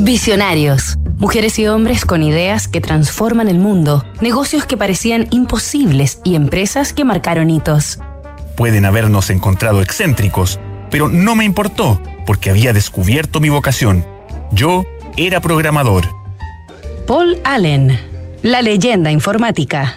Visionarios. 0.00 0.96
Mujeres 1.16 1.58
y 1.58 1.66
hombres 1.66 2.04
con 2.04 2.22
ideas 2.22 2.68
que 2.68 2.80
transforman 2.80 3.48
el 3.48 3.58
mundo, 3.58 4.04
negocios 4.20 4.64
que 4.64 4.76
parecían 4.76 5.26
imposibles 5.32 6.20
y 6.22 6.36
empresas 6.36 6.92
que 6.92 7.04
marcaron 7.04 7.50
hitos. 7.50 7.98
Pueden 8.56 8.84
habernos 8.84 9.28
encontrado 9.30 9.82
excéntricos, 9.82 10.60
pero 10.90 11.08
no 11.08 11.34
me 11.34 11.44
importó, 11.44 12.00
porque 12.26 12.50
había 12.50 12.72
descubierto 12.72 13.40
mi 13.40 13.48
vocación. 13.48 14.06
Yo 14.52 14.84
era 15.16 15.40
programador. 15.40 16.04
Paul 17.08 17.38
Allen, 17.42 17.98
la 18.42 18.62
leyenda 18.62 19.10
informática. 19.10 19.96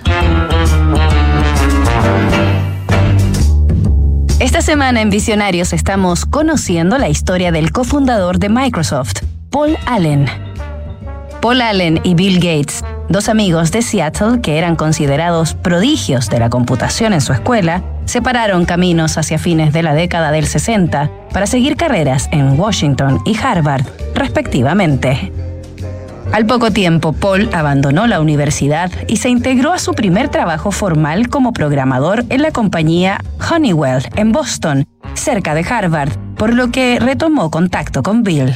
Esta 4.39 4.63
semana 4.63 5.01
en 5.01 5.11
Visionarios 5.11 5.71
estamos 5.71 6.25
conociendo 6.25 6.97
la 6.97 7.09
historia 7.09 7.51
del 7.51 7.71
cofundador 7.71 8.39
de 8.39 8.49
Microsoft, 8.49 9.21
Paul 9.51 9.77
Allen. 9.85 10.27
Paul 11.41 11.61
Allen 11.61 11.99
y 12.03 12.13
Bill 12.13 12.35
Gates, 12.35 12.85
dos 13.09 13.27
amigos 13.27 13.73
de 13.73 13.81
Seattle 13.81 14.39
que 14.41 14.57
eran 14.57 14.77
considerados 14.77 15.55
prodigios 15.55 16.29
de 16.29 16.39
la 16.39 16.49
computación 16.49 17.11
en 17.11 17.19
su 17.19 17.33
escuela, 17.33 17.83
separaron 18.05 18.63
caminos 18.63 19.17
hacia 19.17 19.37
fines 19.37 19.73
de 19.73 19.83
la 19.83 19.93
década 19.93 20.31
del 20.31 20.47
60 20.47 21.11
para 21.33 21.47
seguir 21.47 21.75
carreras 21.75 22.29
en 22.31 22.57
Washington 22.57 23.19
y 23.25 23.37
Harvard, 23.37 23.85
respectivamente. 24.15 25.33
Al 26.31 26.45
poco 26.45 26.71
tiempo, 26.71 27.11
Paul 27.11 27.49
abandonó 27.51 28.07
la 28.07 28.21
universidad 28.21 28.89
y 29.09 29.17
se 29.17 29.27
integró 29.27 29.73
a 29.73 29.79
su 29.79 29.93
primer 29.93 30.29
trabajo 30.29 30.71
formal 30.71 31.27
como 31.27 31.51
programador 31.51 32.23
en 32.29 32.41
la 32.41 32.51
compañía 32.51 33.19
Honeywell 33.51 34.07
en 34.15 34.31
Boston, 34.31 34.87
cerca 35.13 35.53
de 35.53 35.65
Harvard, 35.69 36.13
por 36.37 36.53
lo 36.53 36.71
que 36.71 36.99
retomó 37.01 37.51
contacto 37.51 38.01
con 38.01 38.23
Bill. 38.23 38.55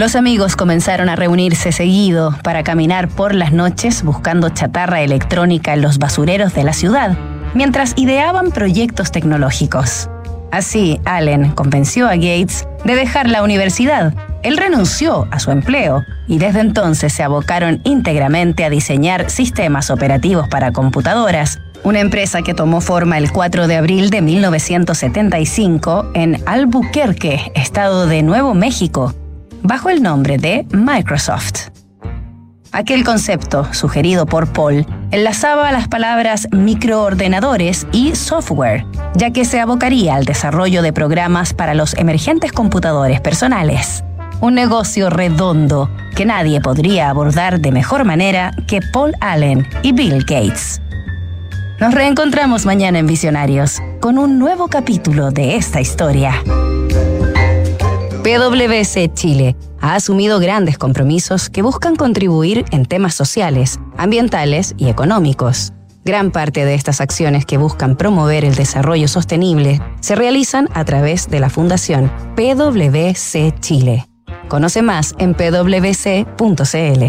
Los 0.00 0.16
amigos 0.16 0.56
comenzaron 0.56 1.10
a 1.10 1.14
reunirse 1.14 1.72
seguido 1.72 2.34
para 2.42 2.62
caminar 2.62 3.06
por 3.06 3.34
las 3.34 3.52
noches 3.52 4.02
buscando 4.02 4.48
chatarra 4.48 5.02
electrónica 5.02 5.74
en 5.74 5.82
los 5.82 5.98
basureros 5.98 6.54
de 6.54 6.64
la 6.64 6.72
ciudad, 6.72 7.18
mientras 7.52 7.92
ideaban 7.98 8.50
proyectos 8.50 9.12
tecnológicos. 9.12 10.08
Así, 10.52 10.98
Allen 11.04 11.50
convenció 11.50 12.08
a 12.08 12.14
Gates 12.14 12.66
de 12.82 12.94
dejar 12.94 13.28
la 13.28 13.42
universidad. 13.42 14.14
Él 14.42 14.56
renunció 14.56 15.28
a 15.30 15.38
su 15.38 15.50
empleo 15.50 16.02
y 16.26 16.38
desde 16.38 16.60
entonces 16.60 17.12
se 17.12 17.22
abocaron 17.22 17.82
íntegramente 17.84 18.64
a 18.64 18.70
diseñar 18.70 19.28
sistemas 19.28 19.90
operativos 19.90 20.48
para 20.48 20.72
computadoras, 20.72 21.60
una 21.84 22.00
empresa 22.00 22.40
que 22.40 22.54
tomó 22.54 22.80
forma 22.80 23.18
el 23.18 23.30
4 23.30 23.66
de 23.66 23.76
abril 23.76 24.08
de 24.08 24.22
1975 24.22 26.12
en 26.14 26.42
Albuquerque, 26.46 27.52
estado 27.54 28.06
de 28.06 28.22
Nuevo 28.22 28.54
México, 28.54 29.14
bajo 29.62 29.90
el 29.90 30.02
nombre 30.02 30.38
de 30.38 30.66
Microsoft. 30.72 31.68
Aquel 32.72 33.02
concepto, 33.04 33.72
sugerido 33.74 34.26
por 34.26 34.52
Paul, 34.52 34.86
enlazaba 35.10 35.72
las 35.72 35.88
palabras 35.88 36.46
microordenadores 36.52 37.86
y 37.90 38.14
software, 38.14 38.86
ya 39.14 39.32
que 39.32 39.44
se 39.44 39.58
abocaría 39.58 40.14
al 40.14 40.24
desarrollo 40.24 40.82
de 40.82 40.92
programas 40.92 41.52
para 41.52 41.74
los 41.74 41.94
emergentes 41.94 42.52
computadores 42.52 43.20
personales. 43.20 44.04
Un 44.40 44.54
negocio 44.54 45.10
redondo 45.10 45.90
que 46.14 46.24
nadie 46.24 46.60
podría 46.60 47.10
abordar 47.10 47.60
de 47.60 47.72
mejor 47.72 48.04
manera 48.04 48.52
que 48.68 48.80
Paul 48.80 49.14
Allen 49.20 49.66
y 49.82 49.92
Bill 49.92 50.20
Gates. 50.20 50.80
Nos 51.80 51.92
reencontramos 51.92 52.66
mañana 52.66 53.00
en 53.00 53.06
Visionarios 53.06 53.80
con 54.00 54.16
un 54.16 54.38
nuevo 54.38 54.68
capítulo 54.68 55.30
de 55.30 55.56
esta 55.56 55.80
historia. 55.80 56.34
PwC 58.30 59.12
Chile 59.12 59.56
ha 59.80 59.96
asumido 59.96 60.38
grandes 60.38 60.78
compromisos 60.78 61.50
que 61.50 61.62
buscan 61.62 61.96
contribuir 61.96 62.64
en 62.70 62.86
temas 62.86 63.12
sociales, 63.12 63.80
ambientales 63.96 64.76
y 64.78 64.88
económicos. 64.88 65.72
Gran 66.04 66.30
parte 66.30 66.64
de 66.64 66.74
estas 66.74 67.00
acciones 67.00 67.44
que 67.44 67.58
buscan 67.58 67.96
promover 67.96 68.44
el 68.44 68.54
desarrollo 68.54 69.08
sostenible 69.08 69.82
se 69.98 70.14
realizan 70.14 70.68
a 70.74 70.84
través 70.84 71.28
de 71.28 71.40
la 71.40 71.50
Fundación 71.50 72.08
PwC 72.36 73.58
Chile. 73.58 74.06
Conoce 74.48 74.82
más 74.82 75.12
en 75.18 75.34
pwc.cl. 75.34 77.04